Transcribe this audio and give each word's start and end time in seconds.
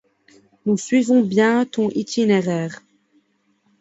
Nous 0.65 0.77
suivons 0.77 1.21
bien 1.21 1.63
ton 1.63 1.87
itinéraire. 1.91 2.81